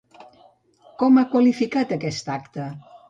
[1.03, 2.67] Com ha qualificat aquest acte?